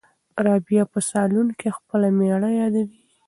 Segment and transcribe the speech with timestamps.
[0.45, 2.99] رابعه په صالون کې خپله مېړه یادوي.